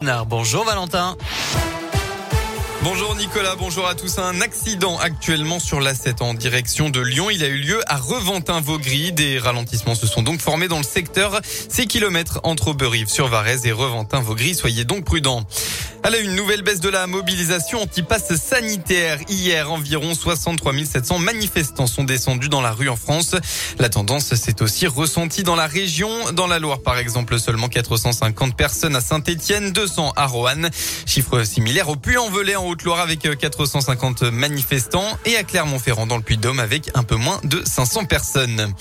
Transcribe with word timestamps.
Bonjour 0.00 0.64
Valentin. 0.64 1.14
Bonjour 2.82 3.14
Nicolas, 3.14 3.56
bonjour 3.56 3.86
à 3.86 3.94
tous. 3.94 4.18
Un 4.18 4.40
accident 4.40 4.96
actuellement 4.98 5.60
sur 5.60 5.80
l'A7 5.80 6.22
en 6.22 6.32
direction 6.32 6.88
de 6.88 6.98
Lyon. 7.00 7.28
Il 7.28 7.44
a 7.44 7.46
eu 7.46 7.58
lieu 7.58 7.78
à 7.86 7.98
Reventin-Vaugry. 7.98 9.12
Des 9.12 9.38
ralentissements 9.38 9.94
se 9.94 10.06
sont 10.06 10.22
donc 10.22 10.40
formés 10.40 10.66
dans 10.66 10.78
le 10.78 10.82
secteur. 10.82 11.40
6 11.44 11.88
km 11.88 12.40
entre 12.42 12.68
Auberive 12.68 13.08
sur 13.08 13.28
Varese 13.28 13.66
et 13.66 13.72
Reventin-Vaugry. 13.72 14.54
Soyez 14.54 14.84
donc 14.86 15.04
prudents. 15.04 15.44
Elle 16.02 16.14
a 16.14 16.18
une 16.18 16.34
nouvelle 16.34 16.62
baisse 16.62 16.80
de 16.80 16.88
la 16.88 17.06
mobilisation 17.06 17.82
anti-passe 17.82 18.34
sanitaire. 18.36 19.18
Hier, 19.28 19.70
environ 19.70 20.14
63 20.14 20.72
700 20.86 21.18
manifestants 21.18 21.86
sont 21.86 22.04
descendus 22.04 22.48
dans 22.48 22.62
la 22.62 22.72
rue 22.72 22.88
en 22.88 22.96
France. 22.96 23.36
La 23.78 23.90
tendance 23.90 24.34
s'est 24.34 24.62
aussi 24.62 24.86
ressentie 24.86 25.42
dans 25.42 25.56
la 25.56 25.66
région. 25.66 26.08
Dans 26.32 26.46
la 26.46 26.58
Loire, 26.58 26.80
par 26.80 26.96
exemple, 26.96 27.38
seulement 27.38 27.68
450 27.68 28.56
personnes 28.56 28.96
à 28.96 29.02
Saint-Etienne, 29.02 29.72
200 29.72 30.14
à 30.16 30.26
Roanne. 30.26 30.70
Chiffre 31.04 31.44
similaire 31.44 31.90
au 31.90 31.96
Puy-en-Velay 31.96 32.56
en 32.56 32.69
Haute-Loire 32.70 33.00
avec 33.00 33.28
450 33.36 34.22
manifestants 34.22 35.18
et 35.24 35.36
à 35.36 35.42
Clermont-Ferrand 35.42 36.06
dans 36.06 36.16
le 36.16 36.22
Puy-de-Dôme 36.22 36.60
avec 36.60 36.88
un 36.94 37.02
peu 37.02 37.16
moins 37.16 37.40
de 37.42 37.62
500 37.64 38.04
personnes. 38.04 38.72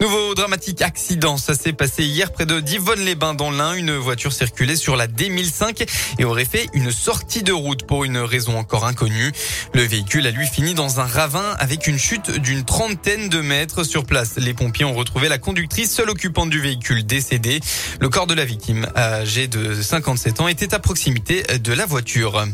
Nouveau 0.00 0.34
dramatique 0.34 0.82
accident, 0.82 1.36
ça 1.36 1.54
s'est 1.54 1.72
passé 1.72 2.02
hier 2.04 2.32
près 2.32 2.46
de 2.46 2.58
Divonne-les-Bains 2.58 3.34
dans 3.34 3.50
l'Ain. 3.50 3.74
Une 3.74 3.96
voiture 3.96 4.32
circulait 4.32 4.76
sur 4.76 4.96
la 4.96 5.06
D1005 5.06 5.86
et 6.18 6.24
aurait 6.24 6.44
fait 6.44 6.68
une 6.74 6.90
sortie 6.90 7.42
de 7.42 7.52
route 7.52 7.86
pour 7.86 8.04
une 8.04 8.18
raison 8.18 8.58
encore 8.58 8.86
inconnue. 8.86 9.32
Le 9.72 9.82
véhicule 9.82 10.26
a 10.26 10.30
lui 10.32 10.46
fini 10.46 10.74
dans 10.74 11.00
un 11.00 11.06
ravin 11.06 11.54
avec 11.58 11.86
une 11.86 11.98
chute 11.98 12.32
d'une 12.32 12.64
trentaine 12.64 13.28
de 13.28 13.40
mètres 13.40 13.84
sur 13.84 14.04
place. 14.04 14.32
Les 14.36 14.52
pompiers 14.52 14.84
ont 14.84 14.94
retrouvé 14.94 15.28
la 15.28 15.38
conductrice, 15.38 15.94
seule 15.94 16.10
occupante 16.10 16.50
du 16.50 16.60
véhicule 16.60 17.06
décédée. 17.06 17.60
Le 18.00 18.08
corps 18.08 18.26
de 18.26 18.34
la 18.34 18.44
victime, 18.44 18.88
âgé 18.96 19.46
de 19.46 19.80
57 19.80 20.40
ans, 20.40 20.48
était 20.48 20.74
à 20.74 20.80
proximité 20.80 21.44
de 21.58 21.72
la 21.72 21.86
voiture. 21.86 22.44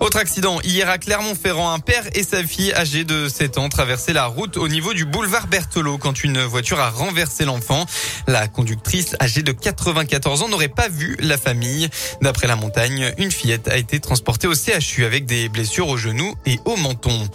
Autre 0.00 0.18
accident, 0.18 0.60
hier 0.62 0.88
à 0.88 0.96
Clermont-Ferrand, 0.96 1.72
un 1.72 1.80
père 1.80 2.04
et 2.14 2.22
sa 2.22 2.44
fille 2.44 2.72
âgés 2.72 3.02
de 3.02 3.28
7 3.28 3.58
ans 3.58 3.68
traversaient 3.68 4.12
la 4.12 4.26
route 4.26 4.56
au 4.56 4.68
niveau 4.68 4.94
du 4.94 5.04
boulevard 5.04 5.48
Berthelot 5.48 5.98
quand 5.98 6.22
une 6.22 6.40
voiture 6.44 6.67
a 6.76 6.90
renversé 6.90 7.44
l'enfant. 7.44 7.86
La 8.26 8.48
conductrice 8.48 9.16
âgée 9.20 9.42
de 9.42 9.52
94 9.52 10.42
ans 10.42 10.48
n'aurait 10.48 10.68
pas 10.68 10.88
vu 10.88 11.16
la 11.20 11.38
famille. 11.38 11.88
D'après 12.20 12.46
la 12.46 12.56
montagne, 12.56 13.12
une 13.18 13.30
fillette 13.30 13.68
a 13.68 13.76
été 13.76 14.00
transportée 14.00 14.46
au 14.46 14.54
CHU 14.54 15.04
avec 15.04 15.24
des 15.26 15.48
blessures 15.48 15.88
au 15.88 15.96
genou 15.96 16.34
et 16.46 16.58
au 16.64 16.76
menton. 16.76 17.28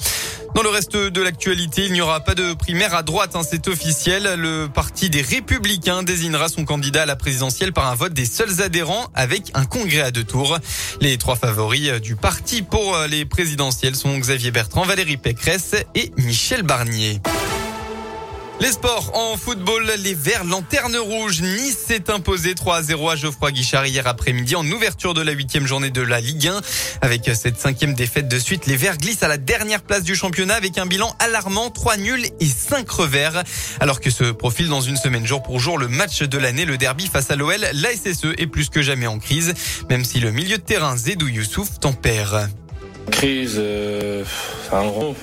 Dans 0.56 0.62
le 0.62 0.70
reste 0.70 0.95
de 0.95 1.22
l'actualité, 1.22 1.86
il 1.86 1.94
n'y 1.94 2.02
aura 2.02 2.20
pas 2.20 2.36
de 2.36 2.53
primaire 2.53 2.94
à 2.94 3.02
droite, 3.02 3.36
hein, 3.36 3.42
c'est 3.50 3.67
officiel. 3.67 4.36
Le 4.38 4.67
parti 4.67 5.09
des 5.09 5.23
Républicains 5.23 6.03
désignera 6.03 6.47
son 6.47 6.64
candidat 6.64 7.03
à 7.03 7.06
la 7.08 7.16
présidentielle 7.16 7.73
par 7.73 7.88
un 7.88 7.95
vote 7.95 8.14
des 8.14 8.25
seuls 8.25 8.62
adhérents 8.62 9.08
avec 9.16 9.50
un 9.56 9.66
congrès 9.66 10.02
à 10.02 10.12
deux 10.12 10.23
tours. 10.23 10.59
Les 11.02 11.18
trois 11.18 11.36
favoris 11.36 12.00
du 12.02 12.16
parti 12.16 12.62
pour 12.62 12.95
les 13.09 13.25
présidentielles 13.25 13.95
sont 13.95 14.16
Xavier 14.16 14.52
Bertrand, 14.52 14.84
Valérie 14.84 15.18
Pécresse 15.18 15.73
et 15.95 16.12
Michel 16.18 16.62
Barnier. 16.62 17.20
Les 18.59 18.72
sports 18.72 19.12
en 19.14 19.36
football, 19.36 19.92
les 20.00 20.14
Verts 20.14 20.46
lanterne 20.46 20.96
rouge. 20.96 21.42
Nice 21.42 21.78
s'est 21.88 22.09
imposé 22.09 22.56
3 22.56 22.78
à 22.78 22.84
0 22.84 23.09
à 23.09 23.16
Geoffroy 23.16 23.52
Guichard 23.52 23.86
hier 23.86 24.08
après-midi 24.08 24.56
en 24.56 24.66
ouverture 24.70 25.14
de 25.14 25.22
la 25.22 25.34
huitième 25.34 25.66
journée 25.68 25.90
de 25.90 26.02
la 26.02 26.22
Ligue 26.22 26.48
1. 26.48 26.62
Avec 27.02 27.30
cette 27.34 27.59
cinquième 27.59 27.94
défaite 27.94 28.28
de 28.30 28.40
suite, 28.40 28.66
les 28.68 28.78
Verts 28.78 28.98
glissent 28.98 29.24
à 29.24 29.28
la 29.28 29.38
dernière 29.38 29.81
place 29.81 30.04
du 30.04 30.16
championnat 30.16 30.54
avec 30.54 30.78
un 30.78 30.86
bilan 30.86 31.14
alarmant, 31.20 31.72
3 31.72 31.98
nuls 31.98 32.26
et 32.40 32.46
5 32.46 32.90
revers. 32.90 33.44
Alors 33.80 34.00
que 34.00 34.09
se 34.09 34.26
profile 34.31 34.70
dans 34.70 34.81
une 34.81 34.98
semaine 34.98 35.26
jour 35.26 35.44
pour 35.44 35.59
jour 35.59 35.78
le 35.78 35.88
match 35.88 36.22
de 36.22 36.38
l'année, 36.38 36.66
le 36.66 36.78
derby 36.78 37.08
face 37.08 37.31
à 37.31 37.36
l'OL, 37.36 37.68
la 37.74 37.90
SSE 37.92 38.34
est 38.38 38.48
plus 38.48 38.70
que 38.70 38.81
jamais 38.81 39.08
en 39.08 39.20
crise, 39.20 39.54
même 39.90 40.06
si 40.06 40.20
le 40.20 40.31
milieu 40.31 40.58
de 40.58 40.64
terrain 40.64 40.96
Zedou 40.96 41.28
Youssouf 41.28 41.80
tempère. 41.80 42.48
Crise, 43.12 43.56
euh, 43.58 44.24
c'est 44.64 44.76
un 44.76 44.86
gros. 44.86 45.16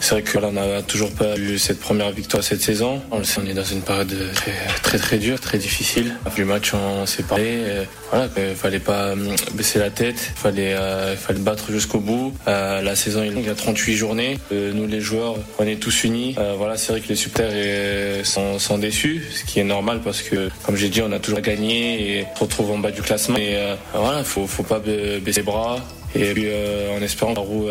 C'est 0.00 0.14
vrai 0.14 0.22
que 0.22 0.38
là, 0.38 0.48
on 0.48 0.52
n'a 0.52 0.82
toujours 0.82 1.12
pas 1.12 1.36
eu 1.36 1.58
cette 1.58 1.80
première 1.80 2.10
victoire 2.12 2.42
cette 2.42 2.62
saison. 2.62 3.00
On 3.10 3.18
le 3.18 3.50
est 3.50 3.54
dans 3.54 3.64
une 3.64 3.82
période 3.82 4.14
très 4.34 4.52
très, 4.82 4.98
très 4.98 5.18
dure, 5.18 5.40
très 5.40 5.58
difficile. 5.58 6.14
Du 6.34 6.44
match, 6.44 6.72
on 6.74 7.06
s'est 7.06 7.22
parlé. 7.22 7.86
Voilà, 8.10 8.28
il 8.38 8.54
fallait 8.54 8.78
pas 8.78 9.12
hum, 9.12 9.34
baisser 9.52 9.78
la 9.78 9.90
tête, 9.90 10.30
il 10.34 10.40
fallait, 10.40 10.72
euh, 10.72 11.14
fallait 11.16 11.40
battre 11.40 11.70
jusqu'au 11.70 12.00
bout. 12.00 12.32
Euh, 12.46 12.80
la 12.80 12.96
saison 12.96 13.22
est 13.22 13.30
longue, 13.30 13.42
il 13.42 13.48
y 13.48 13.50
a 13.50 13.54
38 13.54 13.96
journées. 13.96 14.38
Euh, 14.50 14.72
nous, 14.72 14.86
les 14.86 15.00
joueurs, 15.00 15.34
on 15.58 15.66
est 15.66 15.76
tous 15.76 16.04
unis. 16.04 16.34
Euh, 16.38 16.54
voilà, 16.56 16.76
c'est 16.76 16.92
vrai 16.92 17.00
que 17.00 17.08
les 17.08 17.16
supporters 17.16 18.24
sont, 18.24 18.58
sont, 18.58 18.78
déçus, 18.78 19.22
ce 19.34 19.44
qui 19.44 19.60
est 19.60 19.64
normal 19.64 20.00
parce 20.02 20.22
que, 20.22 20.48
comme 20.64 20.76
j'ai 20.76 20.88
dit, 20.88 21.02
on 21.02 21.12
a 21.12 21.18
toujours 21.18 21.40
gagné 21.40 22.18
et 22.18 22.26
on 22.32 22.36
se 22.36 22.40
retrouve 22.44 22.70
en 22.70 22.78
bas 22.78 22.90
du 22.90 23.02
classement. 23.02 23.36
Et 23.36 23.58
voilà, 23.92 24.24
faut, 24.24 24.46
faut 24.46 24.62
pas 24.62 24.78
baisser 24.78 25.40
les 25.40 25.42
bras. 25.42 25.78
Et 26.18 26.34
puis, 26.34 26.48
en 26.90 27.00
espérant 27.02 27.34
la 27.34 27.40
roue 27.40 27.68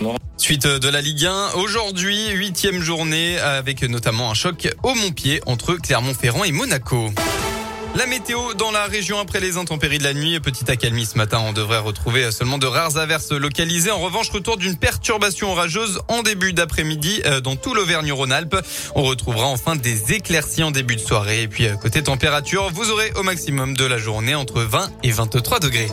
non 0.00 0.16
Suite 0.36 0.66
de 0.66 0.88
la 0.88 1.00
Ligue 1.00 1.26
1, 1.26 1.52
aujourd'hui, 1.54 2.30
huitième 2.30 2.80
journée 2.80 3.38
avec 3.38 3.82
notamment 3.82 4.30
un 4.30 4.34
choc 4.34 4.68
au 4.82 4.94
Montpied 4.94 5.40
entre 5.46 5.74
Clermont-Ferrand 5.74 6.44
et 6.44 6.52
Monaco. 6.52 7.10
La 7.94 8.06
météo 8.06 8.54
dans 8.54 8.70
la 8.70 8.86
région 8.86 9.18
après 9.18 9.38
les 9.38 9.58
intempéries 9.58 9.98
de 9.98 10.04
la 10.04 10.14
nuit. 10.14 10.40
Petite 10.40 10.70
accalmie 10.70 11.04
ce 11.04 11.18
matin. 11.18 11.42
On 11.46 11.52
devrait 11.52 11.78
retrouver 11.78 12.32
seulement 12.32 12.56
de 12.56 12.66
rares 12.66 12.96
averses 12.96 13.32
localisées. 13.32 13.90
En 13.90 14.00
revanche, 14.00 14.30
retour 14.30 14.56
d'une 14.56 14.76
perturbation 14.76 15.52
orageuse 15.52 16.00
en 16.08 16.22
début 16.22 16.54
d'après-midi 16.54 17.20
euh, 17.26 17.40
dans 17.40 17.54
tout 17.54 17.74
l'Auvergne-Rhône-Alpes. 17.74 18.56
On 18.94 19.02
retrouvera 19.02 19.46
enfin 19.46 19.76
des 19.76 20.14
éclaircies 20.14 20.62
en 20.62 20.70
début 20.70 20.96
de 20.96 21.00
soirée. 21.00 21.42
Et 21.42 21.48
puis, 21.48 21.66
euh, 21.66 21.74
côté 21.76 22.02
température, 22.02 22.70
vous 22.72 22.90
aurez 22.90 23.12
au 23.16 23.22
maximum 23.22 23.76
de 23.76 23.84
la 23.84 23.98
journée 23.98 24.34
entre 24.34 24.62
20 24.62 24.90
et 25.02 25.10
23 25.10 25.60
degrés. 25.60 25.88